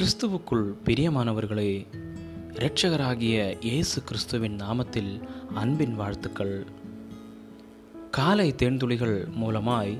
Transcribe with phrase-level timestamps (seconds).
[0.00, 1.86] கிறிஸ்துவுக்குள் பிரியமானவர்களே
[2.52, 5.22] இரட்சகராகிய இயேசு கிறிஸ்துவின் நாமத்தில்
[5.54, 6.66] அன்பின் வாழ்த்துக்கள்.
[8.10, 9.98] காலை தேன்துளிகள் மூலமாய்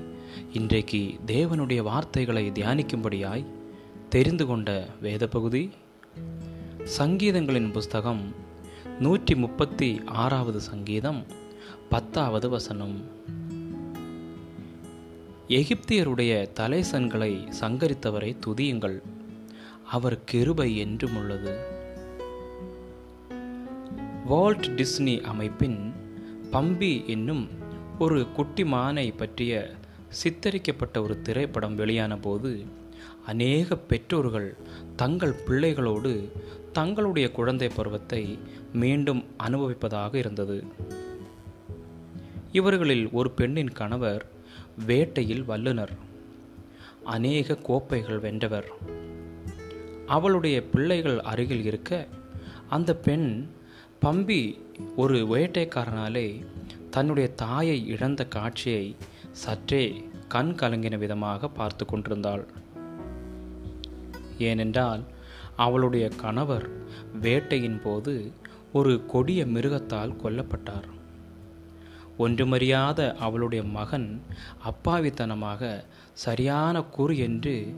[0.53, 3.45] இன்றைக்கு தேவனுடைய வார்த்தைகளை தியானிக்கும்படியாய்
[4.09, 5.69] தெரிந்து கொண்ட வேத பகுதி
[6.97, 8.35] சங்கீதங்களின் புஸ்தகம்
[8.99, 11.25] நூற்றி முப்பத்தி ஆறாவது சங்கீதம்
[11.89, 13.01] பத்தாவது வசனம்.
[15.47, 18.99] எகிப்தியருடைய தலைசன்களை சங்கரித்தவரை துதியுங்கள்.
[19.91, 21.53] அவர் கிருபை என்றும் உள்ளது.
[24.25, 25.93] வால்ட் டிஸ்னி அமைப்பின்
[26.51, 27.49] பம்பி என்னும்
[27.99, 29.71] ஒரு குட்டி மானை பற்றிய
[30.23, 32.51] சித்தரிக்கப்பட்ட ஒரு திரைப்படம் வெளியான போது
[33.25, 34.49] அநேக பெற்றோர்கள்
[34.95, 36.31] தங்கள் பிள்ளைகளோடு
[36.71, 38.39] தங்களுடைய குழந்தை பருவத்தை
[38.73, 40.63] மீண்டும் அனுபவிப்பதாக இருந்தது.
[42.51, 44.25] இவர்களில் ஒரு பெண்ணின் கணவர்
[44.87, 45.95] வேட்டையில் வல்லுனர்
[47.03, 48.69] அநேக கோப்பைகள் வென்றவர்.
[50.07, 52.07] அவளுடைய பிள்ளைகள் அருகில் இருக்க
[52.69, 53.47] அந்த பெண்
[54.01, 54.61] பம்பி
[54.95, 56.45] ஒரு வேட்டைக்காரனாலே
[56.89, 58.95] தன்னுடைய தாயை இழந்த காட்சியை
[59.31, 62.47] சற்றே கண் கலங்கின விதமாக பார்த்து கொண்டிருந்தாள்.
[64.37, 65.03] ஏனென்றால்
[65.55, 66.69] அவளுடைய கணவர்
[67.21, 68.31] வேட்டையின் போது
[68.71, 70.87] ஒரு கொடிய மிருகத்தால் கொல்லப்பட்டார்.
[72.19, 74.21] ஒன்றுமறியாத அவளுடைய மகன்
[74.63, 77.75] அப்பாவித்தனமாக சரியான குறு என்று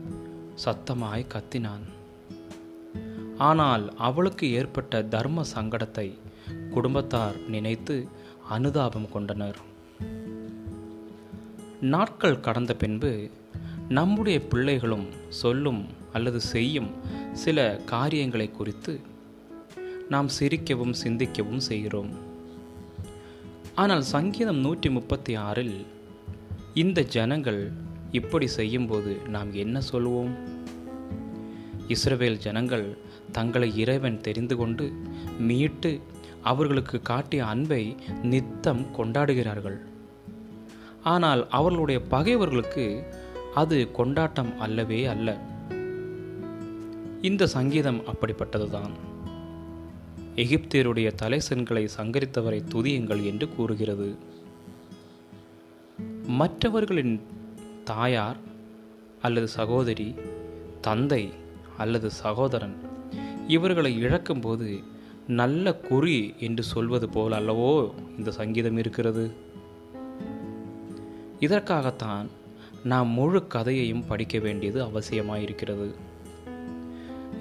[0.66, 2.02] சத்தமாய் கத்தினான்.
[3.50, 6.08] ஆனால் அவளுக்கு ஏற்பட்ட தர்ம சங்கடத்தை
[6.74, 7.96] குடும்பத்தார் நினைத்து
[8.50, 9.60] அனுதாபம் கொண்டனர்.
[11.94, 13.12] நாட்கள் கடந்த பின்பு
[13.90, 15.08] நம்முடைய பிள்ளைகளும்
[15.42, 15.82] சொல்லும்
[16.14, 16.92] அல்லது செய்யும்
[17.44, 18.94] சில காரியங்களை குறித்து
[20.10, 22.12] நாம் சிரிக்கவும் சிந்திக்கவும் செய்கிறோம்.
[23.76, 25.78] ஆனால் சங்கீதம் நூற்றி முப்பத்தி ஆறில்
[26.74, 27.62] இந்த ஜனங்கள்
[28.12, 30.34] இப்படி செய்யும்போது நாம் என்ன சொல்வோம்?
[31.88, 32.98] இஸ்ரவேல் ஜனங்கள்
[33.31, 34.94] தங்களை இறைவன் தெரிந்து கொண்டு
[35.40, 36.02] மீட்டு
[36.41, 39.78] அவர்களுக்கு காட்டிய அன்பை நித்தம் கொண்டாடுகிறார்கள்.
[41.03, 43.08] ஆனால் அவர்களுடைய பகைவர்களுக்கு
[43.53, 45.40] அது கொண்டாட்டம் அல்லவே அல்ல.
[47.22, 48.91] இந்த சங்கீதம் அப்படிப்பட்டதுதான்.
[50.35, 54.18] எகிப்தியருடைய தலைசன்களை சங்கரித்தவரை துதியுங்கள் என்று கூறுகிறது.
[56.28, 57.22] மற்றவர்களின்
[57.84, 58.38] தாயார்
[59.22, 60.16] அல்லது சகோதரி
[60.81, 61.34] தந்தை
[61.78, 62.75] அல்லது சகோதரன்.
[63.47, 64.84] இவர்களை இழக்கும்போது
[65.28, 69.31] நல்ல குறி என்று சொல்வது போல் அல்லவோ இந்த சங்கீதம் இருக்கிறது?
[71.39, 72.28] இதற்காகத்தான்
[72.84, 75.94] நாம் முழு கதையையும் படிக்க வேண்டியது அவசியமாயிருக்கிறது.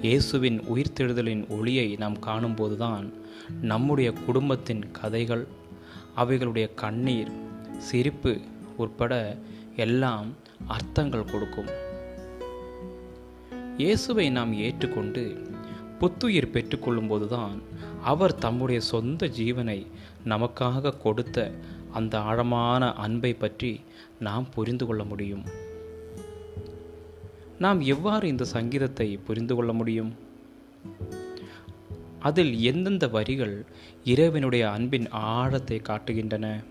[0.01, 3.13] இயேசுவின் உயிர்த்தெழுதலின் ஒளியை நாம் காணும்போதுதான்
[3.61, 5.47] நம்முடைய குடும்பத்தின் கதைகள்
[6.17, 7.31] அவைகளுடைய கண்ணீர்
[7.77, 8.39] சிரிப்பு
[8.77, 9.37] உட்பட
[9.75, 10.33] எல்லாம்
[10.67, 11.91] அர்த்தங்கள் கொடுக்கும்.
[13.77, 15.41] இயேசுவை நாம் ஏற்றுக்கொண்டு
[15.99, 17.61] புத்துயிர் பெற்றுக்கொள்ளும்போதுதான்
[18.03, 19.87] அவர் தம்முடைய சொந்த ஜீவனை
[20.25, 21.51] நமக்காக கொடுத்த
[21.91, 23.81] அந்த ஆழமான அன்பை பற்றி
[24.19, 25.43] நாம் புரிந்து கொள்ள முடியும்.
[27.59, 30.13] நாம் எவ்வாறு இந்த சங்கீதத்தை புரிந்து கொள்ள முடியும்?
[32.19, 33.65] அதில் எந்தெந்த வரிகள்
[34.03, 36.63] இறைவனுடைய அன்பின் ஆழத்தை காட்டுகின்றன?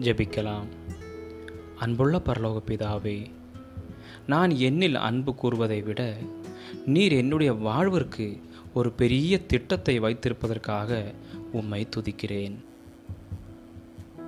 [0.00, 0.66] ஜெபிக்கலாம்.
[1.76, 3.30] அன்புள்ள பரலோக பிதாவே
[4.26, 6.16] நான் என்னில் அன்பு கூறுவதை விட
[6.86, 8.40] நீர் என்னுடைய வாழ்விற்கு
[8.74, 11.14] ஒரு பெரிய திட்டத்தை வைத்திருப்பதற்காக
[11.52, 12.54] உம்மை துதிக்கிறேன்.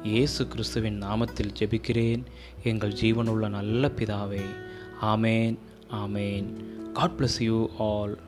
[0.03, 2.23] இயேசு கிறிஸ்துவின் நாமத்தில் ஜெபிக்கிறேன்.
[2.63, 4.45] எங்கள் ஜீவனுள்ள நல்ல பிதாவே
[5.03, 5.57] ஆமேன்
[5.93, 6.47] ஆமேன்.
[6.93, 8.19] God bless you all